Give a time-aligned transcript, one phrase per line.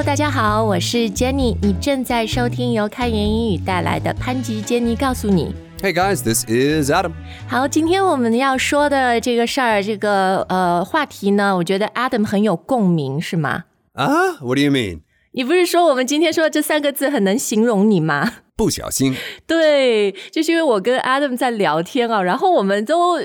[0.00, 5.54] Hello，大家好，我是 Jenny，你正在收听由开言英语带来的潘吉 Jenny 告诉你。
[5.82, 7.12] Hey guys, this is Adam.
[7.46, 15.00] 好，今天我们要说的这个事儿，这个呃话题呢，我觉得 Adam 很有共鸣，是吗？Ah, what do you mean?
[15.32, 18.32] 你不是说我们今天说的这三个字很能形容你吗？
[18.56, 19.14] 不小心。
[19.46, 23.18] 对，就是因为我跟 Adam 在聊天啊，然后我们都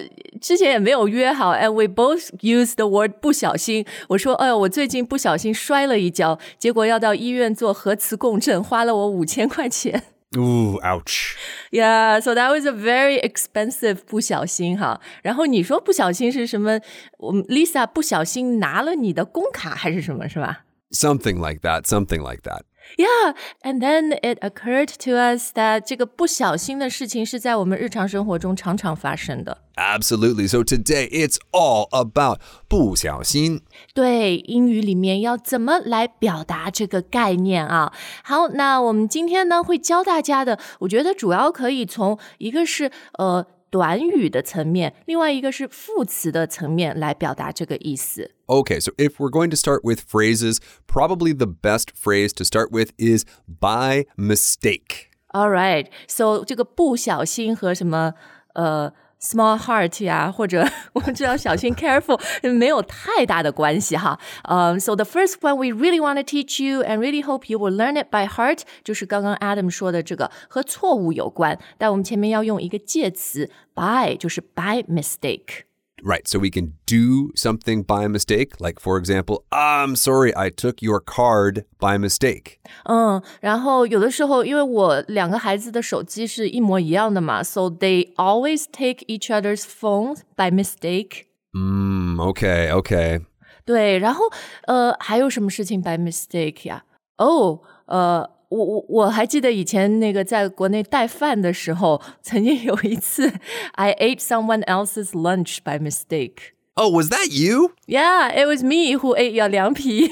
[0.44, 3.84] 之前也没有约好，and we both use the word 不小心。
[4.08, 10.02] 我说，哎呦，我最近不小心摔了一跤，结果要到医院做核磁共振，花了我五千块钱。
[10.36, 11.34] Ooh, ouch.
[11.72, 15.00] Yeah, so that was a very expensive 不小心哈。
[15.22, 16.78] 然后你说不小心是什么？
[17.18, 20.64] 我们 Lisa 不小心拿了你的工卡还是什么，是吧？
[20.92, 22.62] Something like that, something like that.
[22.96, 29.58] Yeah, and then it occurred to us that 这个不小心的事情是在我们日常生活中常常发生的。
[29.76, 30.48] Absolutely.
[30.48, 33.62] So today it's all about 不小心.
[33.94, 37.92] 对，英语里面要怎么来表达这个概念啊？
[38.24, 48.32] 好，那我们今天呢会教大家的，我觉得主要可以从一个是呃 短语的层面，另外一个是副词的层面来表达这个意思。
[48.46, 52.70] Okay, so if we're going to start with phrases, probably the best phrase to start
[52.72, 55.10] with is by mistake.
[55.32, 58.14] All right, so 这个不小心和什么
[58.54, 64.19] 呃 small heart 呀，或者我们就要小心 careful 没有太大的关系哈。
[64.43, 67.75] 嗯、s o the first one we really want to teach you and really hope you will
[67.75, 75.64] learn it by heart，就是刚刚 Adam 说的这个和错误有关，但我们前面要用一个介词 by，就是 by mistake。
[76.02, 78.58] Right, so we can do something by mistake.
[78.58, 82.58] Like, for example, I'm sorry, I took your card by mistake.
[82.84, 91.26] 嗯，然后有的时候，因为我两个孩子的手机是一模一样的嘛，so they always take each other's phones by mistake。
[91.52, 93.20] Mm, okay, okay.
[93.66, 94.24] 对，然后
[94.62, 96.84] 呃，还有什么事情 by mistake 呀？
[97.18, 103.31] 哦，呃， 我我我还记得以前那个在国内带饭的时候，曾经有一次
[103.73, 106.53] ，I ate someone else's lunch by mistake.
[106.75, 107.71] Oh, was that you?
[107.87, 110.11] Yeah, it was me who ate your 凉皮。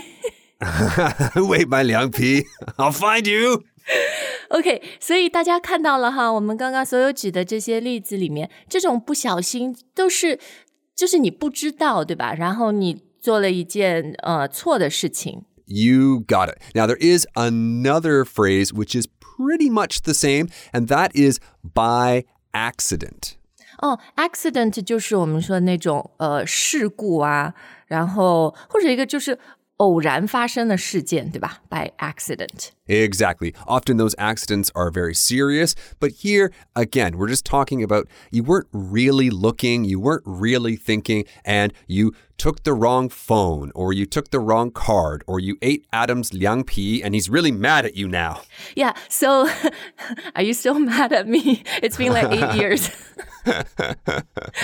[1.36, 2.46] Wait, my Liang Pi.
[2.78, 3.64] I'll find you.
[4.48, 10.40] OK，所以大家看到了哈，我们刚刚所有举的这些例子里面，这种不小心都是
[10.96, 12.34] 就是你不知道，对吧？
[12.34, 15.44] 然后你做了一件呃错的事情。
[15.67, 16.59] You got it.
[16.75, 22.25] Now, there is another phrase which is pretty much the same, and that is by
[22.55, 23.37] accident.
[23.81, 27.55] 哦，accident 就是我们说的那种呃事故啊，
[27.87, 29.39] 然后或者一个就是
[29.79, 31.61] 偶然发生的事件，对吧？
[31.71, 32.71] By accident。
[32.89, 33.55] Exactly.
[33.65, 38.67] Often those accidents are very serious, but here, again, we're just talking about you weren't
[38.73, 44.31] really looking, you weren't really thinking, and you took the wrong phone, or you took
[44.31, 48.09] the wrong card, or you ate Adam's Liang Pi, and he's really mad at you
[48.09, 48.41] now.
[48.75, 49.49] Yeah, so
[50.35, 51.63] are you still mad at me?
[51.81, 52.91] It's been like eight years.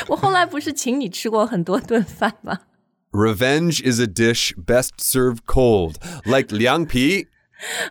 [0.09, 2.63] 我后来不是请你吃过很多顿饭吗？
[3.11, 5.99] Revenge is a dish best served cold.
[6.25, 7.27] Like Liang Pi,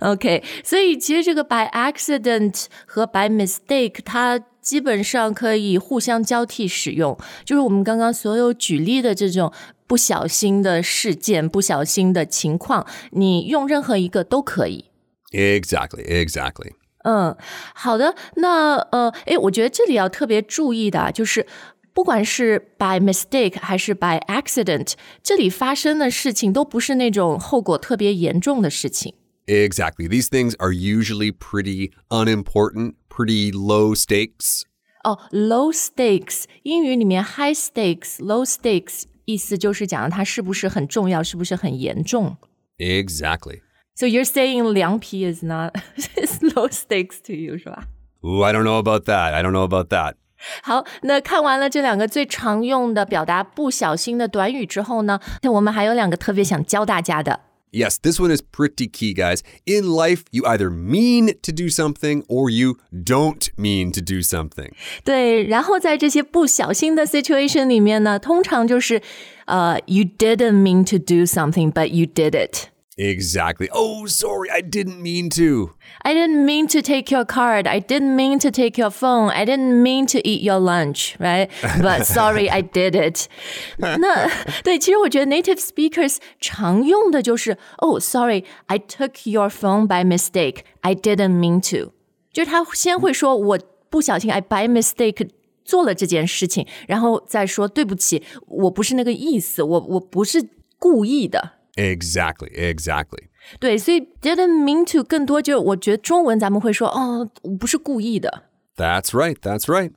[0.02, 9.52] OK，所以其实这个 by accident 和 by mistake 它基本上可以互相交替使用，就是我们刚刚所有举例的这种
[9.88, 14.86] 不小心的事件、不小心的情况，你用任何一个都可以。
[15.32, 16.74] Exactly, exactly.
[17.06, 17.36] 嗯，
[17.74, 21.46] 好的，那呃，诶，我觉得这里要特别注意的啊，就是
[21.98, 29.14] 不管是 by mistake 还是 by accident，这里发生的事情都不是那种后果特别严重的事情。
[29.46, 30.08] Exactly.
[30.08, 34.62] These things are usually pretty unimportant, pretty low stakes.
[35.04, 42.38] 哦，low stakes，英语里面 high stakes、low stakes 意思就是讲它是不是很重要，是不是很严重。
[42.78, 43.60] Exactly.
[43.96, 45.76] So you're saying 凉皮 is not
[46.16, 47.88] is low stakes to you 是吧？
[48.24, 49.34] Ooh, I don't know about that.
[49.34, 50.16] I don't know about that.
[50.62, 57.40] 好，那看完了这两个最常用的表达不小心的短语之后呢，那我们还有两个特别想教大家的。
[57.72, 59.40] Yes, this one is pretty key, guys.
[59.66, 64.74] In life, you either mean to do something or you don't mean to do something.
[65.04, 69.02] 对，然后在这些不小心的 situation 里面呢，通常就是
[69.46, 72.67] 呃、y o u didn't mean to do something, but you did it.
[72.98, 73.70] Exactly.
[73.74, 75.72] Oh, sorry, I didn't mean to.
[76.04, 77.68] I didn't mean to take your card.
[77.68, 79.32] I didn't mean to take your phone.
[79.32, 81.50] I didn't mean to eat your lunch, right?
[81.82, 83.28] But sorry, I did it.
[83.80, 84.30] 那
[84.64, 90.58] 对，其实我觉得 native speakers 常用的就是，Oh, sorry, I took your phone by mistake.
[90.82, 91.94] I didn't mean to.
[92.32, 93.60] 就是他先会说我
[93.90, 95.30] 不小心，I by mistake
[95.66, 100.48] 做了这件事情，然后再说对不起，我不是那个意思，我我不是
[100.78, 101.54] 故意的。
[101.78, 103.30] Exactly, exactly.
[103.60, 108.44] 对，所以 didn't mean to 更多就我觉得中文咱们会说哦，我不是故意的。
[108.76, 109.36] That's right.
[109.40, 109.92] That's right.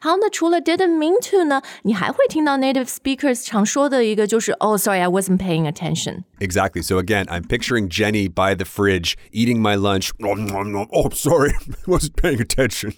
[0.00, 6.22] 好，那除了 didn't mean to 呢，你还会听到 native speakers 常说的一个就是 Oh, sorry, I wasn't paying attention.
[6.38, 6.82] Exactly.
[6.82, 10.10] So again, I'm picturing Jenny by the fridge eating my lunch.
[10.20, 10.86] Nom, nom, nom.
[10.92, 11.54] Oh, sorry.
[11.86, 12.94] wasn't paying attention.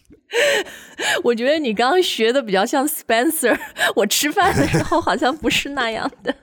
[1.22, 3.58] 我觉得你刚刚学的比较像 Spencer，
[3.94, 6.34] 我吃饭的时候好像不是那样的，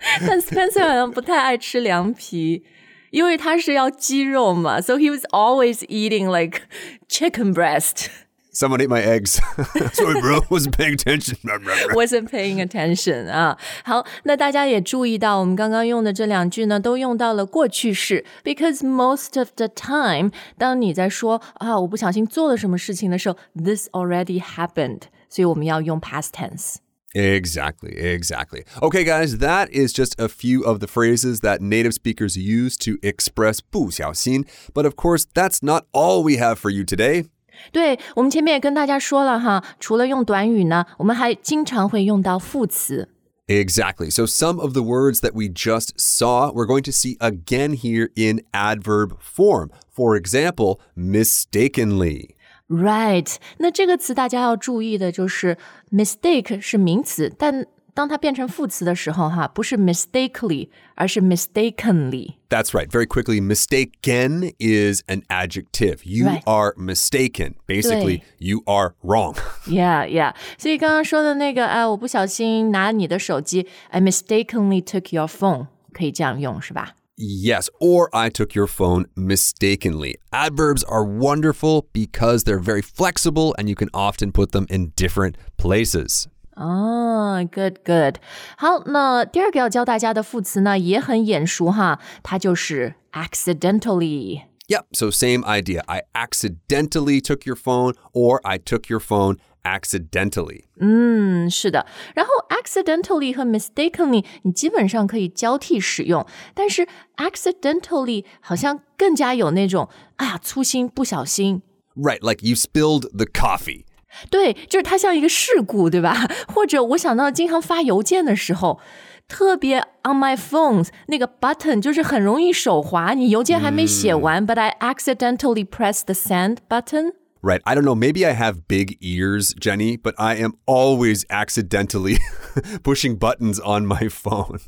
[0.27, 2.63] 但 Spencer 好像不太爱吃凉皮。
[3.11, 6.61] 因为他是要肌肉嘛，so he was always eating like
[7.09, 8.05] chicken breast.
[8.53, 9.37] Someone ate my eggs.
[9.93, 10.39] sorry, bro.
[10.49, 11.35] Wasn't paying attention.
[11.93, 13.57] wasn't paying attention 啊。
[13.83, 26.75] 好，那大家也注意到，我们刚刚用的这两句呢，都用到了过去式，because most of the time，当你在说啊，我不小心做了什么事情的时候，this already happened，所以我们要用 past tense。
[27.13, 28.63] Exactly, exactly.
[28.81, 32.97] Okay, guys, that is just a few of the phrases that native speakers use to
[33.01, 34.45] express 不小心.
[34.73, 37.25] But of course, that's not all we have for you today.
[37.73, 43.09] 对我们前面也跟大家说了哈，除了用短语呢，我们还经常会用到副词。
[43.47, 44.09] Exactly.
[44.09, 48.09] So, some of the words that we just saw, we're going to see again here
[48.15, 49.69] in adverb form.
[49.93, 52.34] For example, mistakenly.
[52.67, 55.57] Right，那这个词大家要注意的就是
[55.91, 62.35] mistake 是名词，但当它变成副词的时候，哈，不是 mistakenly，而是 mistakenly。
[62.49, 62.87] That's right.
[62.87, 65.97] Very quickly, mistaken is an adjective.
[66.05, 66.41] You Right.
[66.45, 67.55] are mistaken.
[67.67, 68.23] Basically, 对。
[68.37, 69.35] you are wrong.
[69.67, 70.33] Yeah, yeah。
[70.57, 76.95] 所以刚刚说的那个，哎，我不小心拿你的手机，I mistakenly took your phone，可以这样用是吧？
[77.17, 80.15] Yes, or I took your phone mistakenly.
[80.31, 85.35] Adverbs are wonderful because they're very flexible and you can often put them in different
[85.57, 86.25] places.
[86.55, 88.15] 哦、g o o d good。
[88.57, 94.41] 好，那第二个要教大家的副词呢，也很眼熟哈，它就是 accidentally。
[94.67, 95.83] Yep, so same idea.
[95.87, 100.63] I accidentally took your phone or I took your phone accidentally.
[100.79, 101.85] 嗯，是的。
[102.15, 106.87] 然后 accidentally 和 mistakenly 你基本上可以交替使用，但是
[107.17, 111.61] accidentally 好像更加有那种哎呀粗心不小心。
[111.95, 113.85] Right, like you spilled the coffee.
[114.29, 116.27] 对，就是它像一个事故，对吧？
[116.53, 118.79] 或者我想到经常发邮件的时候，
[119.27, 127.13] 特别 on my phone 那个 button 就是很容易手滑，你邮件还没写完、b u t I accidentally press the send button。
[127.45, 132.19] Right, I don't know, maybe I have big ears, Jenny, but I am always accidentally
[132.83, 134.59] pushing buttons on my phone.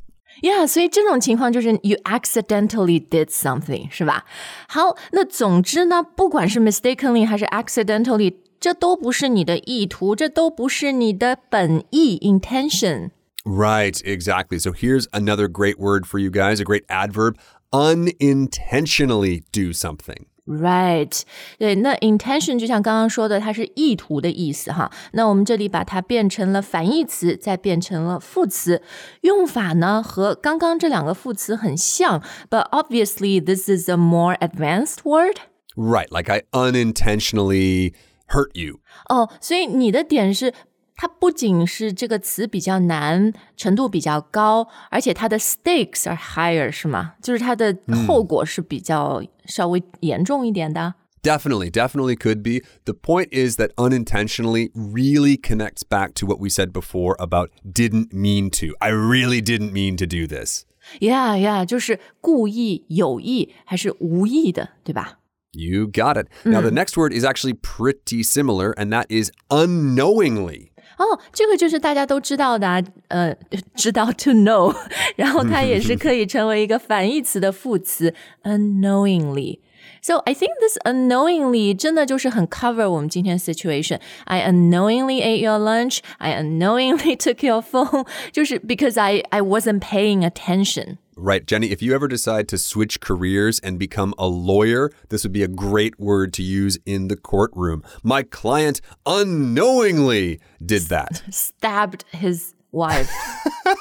[0.42, 4.25] Yeah，所以这种情况就是 you accidentally did something，是吧？
[4.68, 13.12] 好，那总之呢，不管是 mistakenly 还是 accidentally，这都不是你的意图，这都不是你的本意 intention。
[13.45, 14.57] Right, exactly.
[14.57, 17.36] So here's another great word for you guys, a great adverb
[17.72, 20.25] unintentionally do something.
[20.48, 21.22] Right，
[21.57, 24.92] 对，那 intention 就像刚刚说的，它是意图的意思哈。
[25.13, 28.81] 那我们这里把它变成了反义词，再变成了副词，
[29.22, 35.38] 用法呢和刚刚这两个副词很像，but obviously this is a more advanced word。
[35.78, 37.94] Right, like I unintentionally
[38.28, 38.81] hurt you.
[39.07, 40.54] 哦，所以你的点是，
[40.98, 47.14] 它不仅是这个词比较难，程度比较高，而且它的 stakes are higher，是吗？
[47.21, 47.76] 就是它的
[48.07, 50.94] 后果是比较稍微严重一点的。
[51.23, 52.62] Definitely, definitely could be.
[52.83, 58.12] The point is that unintentionally really connects back to what we said before about didn't
[58.12, 58.76] mean to.
[58.80, 60.66] I really didn't mean to do this.
[61.00, 65.19] Yeah, yeah，就是故意、有意还是无意的，对吧？
[65.54, 66.28] You got it.
[66.44, 70.71] Now, the next word is actually pretty similar, and that is unknowingly.
[70.97, 73.35] 哦，这个就是大家都知道的、啊，呃，
[73.76, 74.76] 知道 to know，
[75.16, 84.00] 然后它也是可以成为一个反义词的副词 unknowingly。So I think this unknowingly 真的就是很 cover 我们今天 situation.
[84.26, 86.00] I unknowingly ate your lunch.
[86.18, 88.06] I unknowingly took your phone.
[88.31, 90.97] 就是 because I I wasn't paying attention.
[91.18, 95.31] Right, Jenny, if you ever decide to switch careers and become a lawyer, this would
[95.31, 97.83] be a great word to use in the courtroom.
[98.04, 101.21] My client unknowingly did that.
[101.30, 103.09] Stabbed his wife.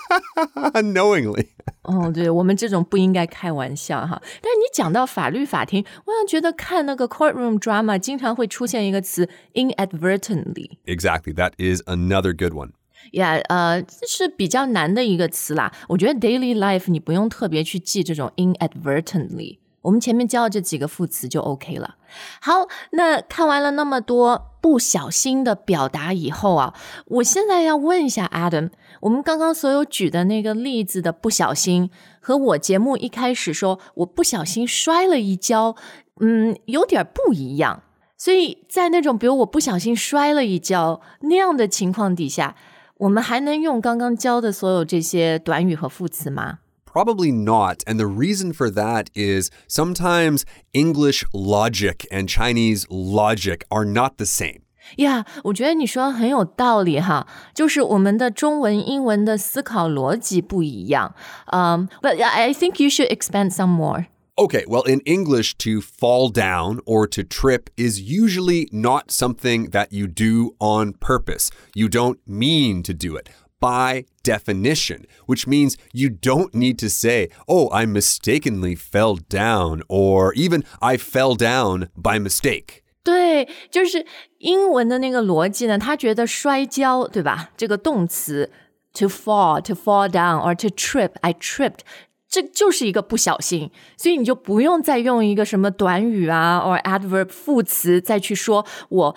[0.75, 1.49] unknowingly.
[1.83, 4.21] 哦，对我们这种不应该开玩笑哈。
[4.41, 10.79] 但是你讲到法律法庭，我想觉得看那个 courtroom drama 经常会出现一个词 inadvertently。
[10.85, 12.73] Exactly, that is another good one.
[13.12, 15.72] Yeah，呃，是比较难的一个词啦。
[15.90, 19.60] 我觉得 daily life 你不用特别去记这种 inadvertently。
[19.84, 21.96] 我们前面教的这几个副词就 OK 了。
[22.42, 26.74] 好，那看完了那么多不小心的表达以后啊，
[27.06, 35.78] 我现在要问一下 Adam，我们刚刚所有举的那个例子的不小心，和我节目一开始说我不小心摔了一跤，
[36.20, 37.84] 嗯，有点不一样。
[38.18, 42.58] 所以在那种比如我不小心摔了一跤那样的情况底下，
[42.99, 46.59] 我们还能用刚刚教的所有这些短语和副词吗？
[46.85, 47.79] Probably not.
[47.87, 50.43] And the reason for that is sometimes
[50.73, 54.61] English logic and Chinese logic are not the same.
[54.97, 61.15] 呀、yeah,，我觉得你说很有道理哈，就是我们的中文、英文的思考逻辑不一样。
[61.47, 64.07] Um, but I think you should expand some more.
[64.39, 69.93] Okay, well, in English, to fall down or to trip is usually not something that
[69.93, 71.51] you do on purpose.
[71.75, 73.29] You don't mean to do it
[73.61, 80.33] by definition, which means you don't need to say, oh, I mistakenly fell down, or
[80.35, 82.83] even I fell down by mistake.
[83.05, 84.07] 对，就是
[84.39, 87.51] 英文的那个逻辑呢，他觉得摔跤，对吧？
[87.57, 88.51] 这个动词
[88.95, 91.81] to fall, to fall down, or to trip, I tripped，
[92.30, 99.16] 这就是一个不小心，所以你就不用再用一个什么短语啊，or adverb 副词再去说我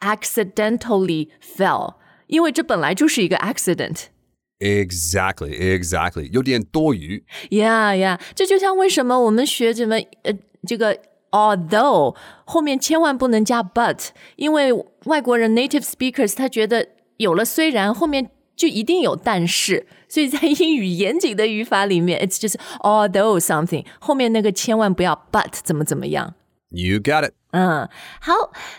[0.00, 1.94] accidentally fell。
[2.26, 4.04] 因为这本来就是一个 accident。
[4.58, 6.30] Exactly, exactly.
[6.30, 7.24] 有点多余。
[7.50, 8.20] Yeah, yeah.
[8.34, 10.32] 这就像为什么我们学什么呃
[10.66, 10.98] 这个
[11.30, 14.72] although 后面千万不能加 but，因为
[15.06, 26.34] 外国人 native speakers 他觉得有了虽然后面就一定有但是，所以在英语严谨的语法里面，it's just although something 后面那个千万不要 but 怎么怎么样。
[26.70, 27.34] You got it.
[27.50, 27.88] 嗯，
[28.20, 28.32] 好，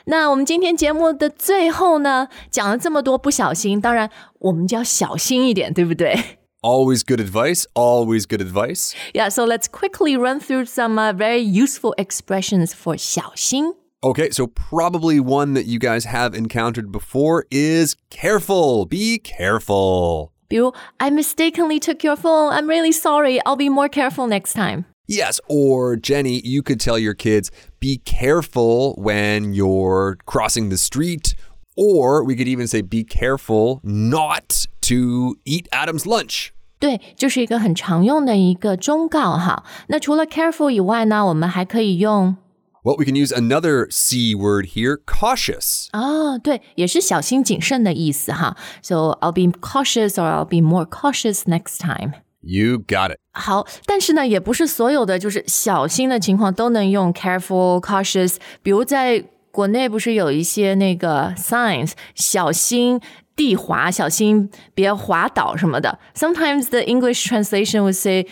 [0.06, 7.66] 那我们今天节目的最后呢，讲了这么多不小心，当然我们就要小心一点，对不对 Always good advice.
[7.74, 13.74] Always good advice.？Yeah, so let's quickly run through some uh, very useful expressions for 小心。
[14.03, 18.87] Okay, so probably one that you guys have encountered before is careful.
[18.87, 20.31] Be careful.
[20.49, 22.53] 比如，I mistakenly took your phone.
[22.53, 23.41] I'm really sorry.
[23.45, 24.85] I'll be more careful next time.
[25.07, 27.51] Yes, or Jenny, you could tell your kids,
[27.81, 31.35] be careful when you're crossing the street.
[31.77, 36.51] Or we could even say, be careful not to eat Adam's lunch.
[36.81, 39.65] 对，就是一个很常用的一个忠告哈。
[39.89, 42.37] 那除了 careful 以外呢，我们还可以用
[42.85, 45.89] Well, we can use another C word here, cautious.
[45.93, 48.57] 哦，对，也是小心谨慎的意思哈。
[48.83, 52.13] So I'll be cautious or I'll be more cautious next time.
[52.41, 53.19] You got it.
[53.33, 58.37] 好，但是呢，也不是所有的就是小心的情况都能用 careful、cautious。
[58.63, 63.01] 比如在国内不是有一些那个 signs，小心
[63.35, 65.99] 地滑，小心别滑倒什么的。
[66.15, 68.27] Sometimes the English translation would say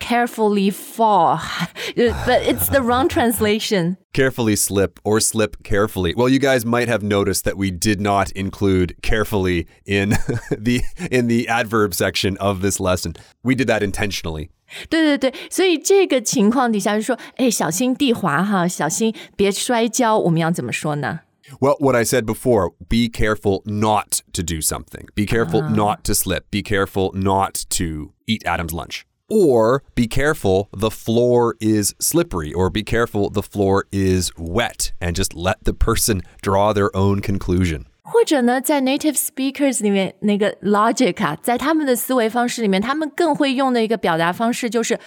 [0.00, 1.40] carefully fall,
[1.94, 3.96] but it's the wrong translation.
[4.12, 6.12] Carefully slip or slip carefully.
[6.16, 10.16] Well, you guys might have noticed that we did not include carefully in
[10.50, 13.14] the in the adverb section of this lesson.
[13.44, 14.50] We did that intentionally.
[14.88, 20.18] 对对对，所以这个情况底下就说，哎，小心地滑哈，小心别摔跤。
[20.18, 21.20] 我们要怎么说呢？
[21.60, 25.06] Well, what I said before, be careful not to do something.
[25.14, 26.50] Be careful not to slip.
[26.50, 29.02] Be careful not to eat Adam's lunch.
[29.28, 35.14] Or be careful the floor is slippery, or be careful the floor is wet, and
[35.14, 37.84] just let the person draw their own conclusion.
[38.02, 44.98] 或者呢，在 native speakers 里面那个 logic 啊，在他们的思维方式里面，他们更会用的一个表达方式就是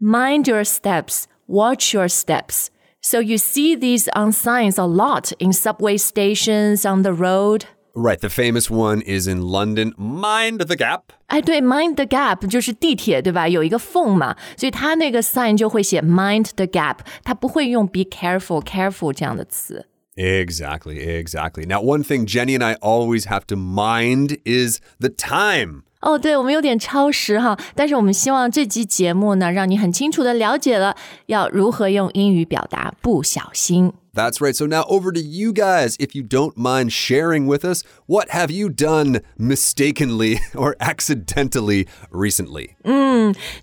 [0.00, 2.68] mind your steps, watch your steps.
[3.00, 7.62] So you see these on signs a lot in subway stations, on the road.
[7.94, 9.92] Right, the famous one is in London.
[9.96, 11.02] Mind the gap.
[11.26, 13.48] 哎，对，mind the gap 就是地铁对吧？
[13.48, 19.86] 有一个缝嘛，所以它那个 sign 就会写 mind the gap，它不会用 be careful、careful 这样的词。
[20.14, 21.66] Exactly, exactly.
[21.66, 25.82] Now, one thing Jenny and I always have to mind is the time.
[26.00, 33.92] 哦，对，我们有点超时哈，但是我们希望这期节目呢，让你很清楚的了解了要如何用英语表达不小心。
[34.14, 34.56] That's right.
[34.56, 35.96] So now over to you guys.
[36.00, 42.70] If you don't mind sharing with us, what have you done mistakenly or accidentally recently?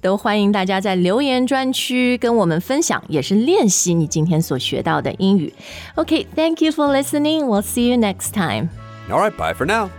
[0.02, 5.54] 都欢迎大家在留言专区跟我们分享，也是练习你今天所学到的英语。
[5.96, 7.46] OK，thank、you for listening.
[7.46, 8.70] We'll see you next time.
[9.10, 9.90] All right, bye for now.